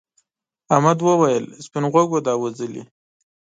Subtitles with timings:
[0.73, 2.83] احمد وویل سپین غوږو دا وژلي.